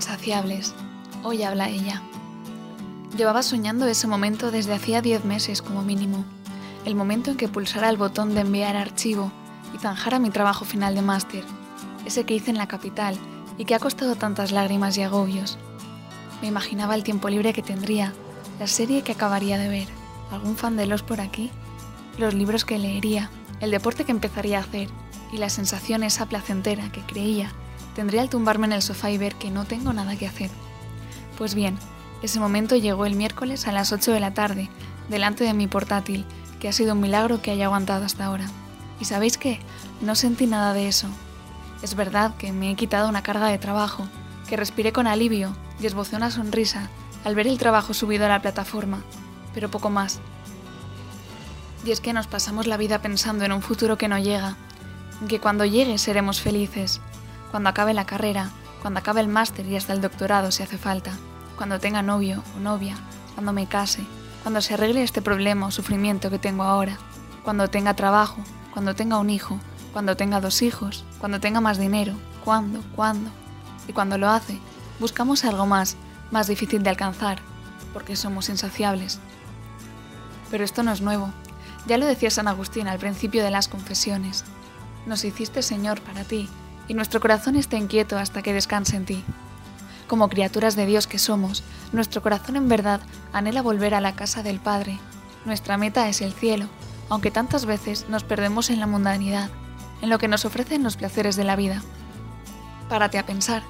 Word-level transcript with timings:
Insaciables. 0.00 0.72
Hoy 1.24 1.42
habla 1.42 1.68
ella. 1.68 2.00
Llevaba 3.18 3.42
soñando 3.42 3.86
ese 3.86 4.06
momento 4.06 4.50
desde 4.50 4.72
hacía 4.72 5.02
10 5.02 5.26
meses 5.26 5.60
como 5.60 5.82
mínimo. 5.82 6.24
El 6.86 6.94
momento 6.94 7.32
en 7.32 7.36
que 7.36 7.48
pulsara 7.48 7.90
el 7.90 7.98
botón 7.98 8.34
de 8.34 8.40
enviar 8.40 8.76
archivo 8.76 9.30
y 9.74 9.78
zanjara 9.78 10.18
mi 10.18 10.30
trabajo 10.30 10.64
final 10.64 10.94
de 10.94 11.02
máster. 11.02 11.44
Ese 12.06 12.24
que 12.24 12.34
hice 12.34 12.50
en 12.50 12.56
la 12.56 12.66
capital 12.66 13.18
y 13.58 13.66
que 13.66 13.74
ha 13.74 13.78
costado 13.78 14.16
tantas 14.16 14.52
lágrimas 14.52 14.96
y 14.96 15.02
agobios. 15.02 15.58
Me 16.40 16.48
imaginaba 16.48 16.94
el 16.94 17.04
tiempo 17.04 17.28
libre 17.28 17.52
que 17.52 17.60
tendría, 17.60 18.14
la 18.58 18.68
serie 18.68 19.02
que 19.02 19.12
acabaría 19.12 19.58
de 19.58 19.68
ver, 19.68 19.88
algún 20.32 20.56
fan 20.56 20.78
de 20.78 20.86
los 20.86 21.02
por 21.02 21.20
aquí, 21.20 21.50
los 22.16 22.32
libros 22.32 22.64
que 22.64 22.78
leería, 22.78 23.28
el 23.60 23.70
deporte 23.70 24.06
que 24.06 24.12
empezaría 24.12 24.56
a 24.56 24.62
hacer 24.62 24.88
y 25.30 25.36
la 25.36 25.50
sensación 25.50 26.04
esa 26.04 26.24
placentera 26.24 26.90
que 26.90 27.02
creía 27.02 27.52
tendría 27.94 28.22
al 28.22 28.30
tumbarme 28.30 28.66
en 28.66 28.72
el 28.72 28.82
sofá 28.82 29.10
y 29.10 29.18
ver 29.18 29.34
que 29.34 29.50
no 29.50 29.64
tengo 29.64 29.92
nada 29.92 30.16
que 30.16 30.26
hacer. 30.26 30.50
Pues 31.38 31.54
bien, 31.54 31.78
ese 32.22 32.40
momento 32.40 32.76
llegó 32.76 33.06
el 33.06 33.14
miércoles 33.14 33.66
a 33.66 33.72
las 33.72 33.92
8 33.92 34.12
de 34.12 34.20
la 34.20 34.34
tarde, 34.34 34.68
delante 35.08 35.44
de 35.44 35.54
mi 35.54 35.66
portátil, 35.66 36.24
que 36.60 36.68
ha 36.68 36.72
sido 36.72 36.92
un 36.92 37.00
milagro 37.00 37.40
que 37.40 37.50
haya 37.50 37.66
aguantado 37.66 38.04
hasta 38.04 38.26
ahora. 38.26 38.46
¿Y 39.00 39.06
sabéis 39.06 39.38
qué? 39.38 39.60
No 40.02 40.14
sentí 40.14 40.46
nada 40.46 40.74
de 40.74 40.88
eso. 40.88 41.08
Es 41.82 41.94
verdad 41.94 42.36
que 42.36 42.52
me 42.52 42.70
he 42.70 42.74
quitado 42.74 43.08
una 43.08 43.22
carga 43.22 43.46
de 43.46 43.58
trabajo, 43.58 44.06
que 44.48 44.56
respiré 44.56 44.92
con 44.92 45.06
alivio 45.06 45.56
y 45.80 45.86
esbocé 45.86 46.16
una 46.16 46.30
sonrisa 46.30 46.90
al 47.24 47.34
ver 47.34 47.46
el 47.46 47.58
trabajo 47.58 47.94
subido 47.94 48.26
a 48.26 48.28
la 48.28 48.42
plataforma, 48.42 49.02
pero 49.54 49.70
poco 49.70 49.90
más. 49.90 50.20
Y 51.84 51.90
es 51.90 52.00
que 52.00 52.12
nos 52.12 52.26
pasamos 52.26 52.66
la 52.66 52.76
vida 52.76 53.00
pensando 53.00 53.44
en 53.44 53.52
un 53.52 53.62
futuro 53.62 53.96
que 53.96 54.08
no 54.08 54.18
llega, 54.18 54.56
en 55.22 55.28
que 55.28 55.40
cuando 55.40 55.64
llegue 55.64 55.96
seremos 55.96 56.40
felices, 56.40 57.00
cuando 57.50 57.68
acabe 57.68 57.94
la 57.94 58.06
carrera, 58.06 58.50
cuando 58.82 59.00
acabe 59.00 59.20
el 59.20 59.28
máster 59.28 59.66
y 59.66 59.76
hasta 59.76 59.92
el 59.92 60.00
doctorado 60.00 60.50
si 60.50 60.62
hace 60.62 60.78
falta, 60.78 61.12
cuando 61.56 61.78
tenga 61.78 62.02
novio 62.02 62.42
o 62.56 62.60
novia, 62.60 62.96
cuando 63.34 63.52
me 63.52 63.66
case, 63.66 64.04
cuando 64.42 64.60
se 64.60 64.74
arregle 64.74 65.02
este 65.02 65.22
problema 65.22 65.66
o 65.66 65.70
sufrimiento 65.70 66.30
que 66.30 66.38
tengo 66.38 66.62
ahora, 66.62 66.96
cuando 67.44 67.68
tenga 67.68 67.94
trabajo, 67.94 68.42
cuando 68.72 68.94
tenga 68.94 69.18
un 69.18 69.30
hijo, 69.30 69.58
cuando 69.92 70.16
tenga 70.16 70.40
dos 70.40 70.62
hijos, 70.62 71.04
cuando 71.18 71.40
tenga 71.40 71.60
más 71.60 71.78
dinero, 71.78 72.14
cuándo, 72.44 72.82
cuándo. 72.94 73.30
Y 73.88 73.92
cuando 73.92 74.18
lo 74.18 74.28
hace, 74.28 74.58
buscamos 74.98 75.44
algo 75.44 75.66
más, 75.66 75.96
más 76.30 76.46
difícil 76.46 76.82
de 76.82 76.90
alcanzar, 76.90 77.38
porque 77.92 78.16
somos 78.16 78.48
insaciables. 78.48 79.18
Pero 80.50 80.64
esto 80.64 80.82
no 80.82 80.92
es 80.92 81.00
nuevo. 81.00 81.32
Ya 81.86 81.98
lo 81.98 82.06
decía 82.06 82.30
San 82.30 82.48
Agustín 82.48 82.88
al 82.88 82.98
principio 82.98 83.42
de 83.42 83.50
las 83.50 83.68
confesiones. 83.68 84.44
Nos 85.06 85.24
hiciste 85.24 85.62
Señor 85.62 86.00
para 86.02 86.24
ti, 86.24 86.48
y 86.90 86.94
nuestro 86.94 87.20
corazón 87.20 87.54
está 87.54 87.76
inquieto 87.76 88.18
hasta 88.18 88.42
que 88.42 88.52
descanse 88.52 88.96
en 88.96 89.04
ti. 89.04 89.22
Como 90.08 90.28
criaturas 90.28 90.74
de 90.74 90.86
Dios 90.86 91.06
que 91.06 91.20
somos, 91.20 91.62
nuestro 91.92 92.20
corazón 92.20 92.56
en 92.56 92.68
verdad 92.68 93.00
anhela 93.32 93.62
volver 93.62 93.94
a 93.94 94.00
la 94.00 94.16
casa 94.16 94.42
del 94.42 94.58
Padre. 94.58 94.98
Nuestra 95.44 95.76
meta 95.76 96.08
es 96.08 96.20
el 96.20 96.32
cielo, 96.32 96.66
aunque 97.08 97.30
tantas 97.30 97.64
veces 97.64 98.06
nos 98.08 98.24
perdemos 98.24 98.70
en 98.70 98.80
la 98.80 98.88
mundanidad, 98.88 99.50
en 100.02 100.10
lo 100.10 100.18
que 100.18 100.26
nos 100.26 100.44
ofrecen 100.44 100.82
los 100.82 100.96
placeres 100.96 101.36
de 101.36 101.44
la 101.44 101.54
vida. 101.54 101.80
Párate 102.88 103.18
a 103.18 103.24
pensar, 103.24 103.62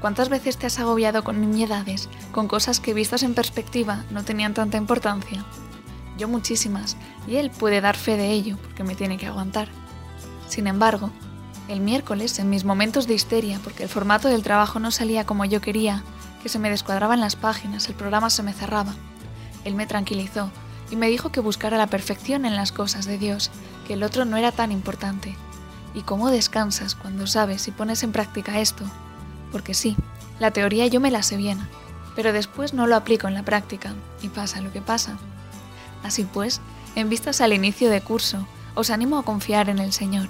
¿cuántas 0.00 0.30
veces 0.30 0.56
te 0.56 0.64
has 0.64 0.78
agobiado 0.78 1.22
con 1.22 1.42
nimiedades, 1.42 2.08
con 2.32 2.48
cosas 2.48 2.80
que 2.80 2.94
vistas 2.94 3.24
en 3.24 3.34
perspectiva 3.34 4.06
no 4.10 4.24
tenían 4.24 4.54
tanta 4.54 4.78
importancia? 4.78 5.44
Yo 6.16 6.28
muchísimas, 6.28 6.96
y 7.26 7.36
él 7.36 7.50
puede 7.50 7.82
dar 7.82 7.98
fe 7.98 8.16
de 8.16 8.30
ello 8.30 8.56
porque 8.56 8.84
me 8.84 8.94
tiene 8.94 9.18
que 9.18 9.26
aguantar. 9.26 9.68
Sin 10.48 10.66
embargo, 10.66 11.10
el 11.68 11.80
miércoles, 11.80 12.38
en 12.38 12.50
mis 12.50 12.64
momentos 12.64 13.06
de 13.06 13.14
histeria, 13.14 13.58
porque 13.64 13.84
el 13.84 13.88
formato 13.88 14.28
del 14.28 14.42
trabajo 14.42 14.78
no 14.78 14.90
salía 14.90 15.24
como 15.24 15.44
yo 15.44 15.60
quería, 15.60 16.02
que 16.42 16.48
se 16.48 16.58
me 16.58 16.68
descuadraban 16.70 17.20
las 17.20 17.36
páginas, 17.36 17.88
el 17.88 17.94
programa 17.94 18.28
se 18.28 18.42
me 18.42 18.52
cerraba. 18.52 18.94
Él 19.64 19.74
me 19.74 19.86
tranquilizó 19.86 20.50
y 20.90 20.96
me 20.96 21.08
dijo 21.08 21.32
que 21.32 21.40
buscara 21.40 21.78
la 21.78 21.86
perfección 21.86 22.44
en 22.44 22.54
las 22.54 22.70
cosas 22.70 23.06
de 23.06 23.16
Dios, 23.16 23.50
que 23.86 23.94
el 23.94 24.02
otro 24.02 24.26
no 24.26 24.36
era 24.36 24.52
tan 24.52 24.72
importante. 24.72 25.36
¿Y 25.94 26.02
cómo 26.02 26.30
descansas 26.30 26.94
cuando 26.94 27.26
sabes 27.26 27.66
y 27.66 27.70
pones 27.70 28.02
en 28.02 28.12
práctica 28.12 28.60
esto? 28.60 28.84
Porque 29.50 29.72
sí, 29.72 29.96
la 30.38 30.50
teoría 30.50 30.86
yo 30.86 31.00
me 31.00 31.10
la 31.10 31.22
sé 31.22 31.36
bien, 31.36 31.66
pero 32.14 32.32
después 32.32 32.74
no 32.74 32.86
lo 32.86 32.96
aplico 32.96 33.26
en 33.26 33.34
la 33.34 33.42
práctica 33.44 33.94
y 34.20 34.28
pasa 34.28 34.60
lo 34.60 34.70
que 34.70 34.82
pasa. 34.82 35.16
Así 36.02 36.24
pues, 36.24 36.60
en 36.94 37.08
vistas 37.08 37.40
al 37.40 37.54
inicio 37.54 37.88
de 37.88 38.02
curso, 38.02 38.46
os 38.74 38.90
animo 38.90 39.18
a 39.18 39.22
confiar 39.22 39.70
en 39.70 39.78
el 39.78 39.92
Señor 39.92 40.28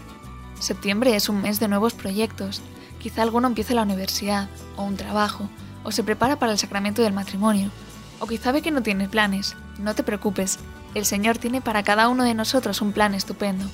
Septiembre 0.65 1.15
es 1.15 1.29
un 1.29 1.43
mes 1.43 1.61
de 1.61 1.69
nuevos 1.69 1.93
proyectos. 1.93 2.63
Quizá 2.99 3.21
alguno 3.21 3.49
empiece 3.49 3.75
la 3.75 3.83
universidad, 3.83 4.49
o 4.79 4.85
un 4.85 4.97
trabajo, 4.97 5.51
o 5.83 5.93
se 5.93 6.03
prepara 6.03 6.39
para 6.39 6.53
el 6.53 6.59
sacramento 6.59 7.03
del 7.03 7.13
matrimonio. 7.13 7.71
O 8.19 8.27
quizá 8.27 8.51
ve 8.51 8.63
que 8.63 8.71
no 8.71 8.83
tiene 8.83 9.07
planes. 9.07 9.57
No 9.79 9.95
te 9.95 10.03
preocupes, 10.03 10.59
el 10.95 11.05
Señor 11.05 11.37
tiene 11.37 11.61
para 11.61 11.83
cada 11.83 12.09
uno 12.09 12.25
de 12.25 12.33
nosotros 12.33 12.81
un 12.81 12.93
plan 12.93 13.13
estupendo. 13.13 13.67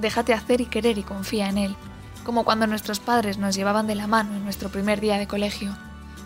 Déjate 0.00 0.32
hacer 0.32 0.62
y 0.62 0.64
querer 0.64 0.96
y 0.96 1.02
confía 1.02 1.50
en 1.50 1.58
Él, 1.58 1.76
como 2.24 2.44
cuando 2.44 2.66
nuestros 2.66 3.00
padres 3.00 3.36
nos 3.36 3.54
llevaban 3.54 3.86
de 3.86 3.94
la 3.94 4.06
mano 4.06 4.34
en 4.34 4.44
nuestro 4.44 4.70
primer 4.70 5.02
día 5.02 5.18
de 5.18 5.26
colegio. 5.26 5.76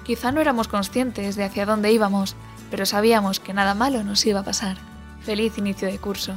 Quizá 0.04 0.30
no 0.30 0.40
éramos 0.40 0.68
conscientes 0.68 1.34
de 1.34 1.42
hacia 1.42 1.66
dónde 1.66 1.90
íbamos, 1.90 2.36
pero 2.70 2.86
sabíamos 2.86 3.40
que 3.40 3.52
nada 3.52 3.74
malo 3.74 4.04
nos 4.04 4.24
iba 4.26 4.38
a 4.38 4.44
pasar. 4.44 4.76
Feliz 5.22 5.58
inicio 5.58 5.88
de 5.88 5.98
curso. 5.98 6.34